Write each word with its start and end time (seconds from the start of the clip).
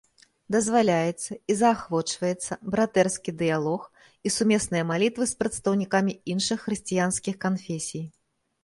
Дазваляецца 0.53 1.31
і 1.53 1.55
заахвочваецца 1.59 2.57
братэрскі 2.77 3.31
дыялог 3.43 3.81
і 4.29 4.33
сумесныя 4.37 4.83
малітвы 4.95 5.23
з 5.35 5.45
прадстаўнікамі 5.45 6.21
іншых 6.37 6.57
хрысціянскіх 6.67 7.35
канфесій. 7.49 8.05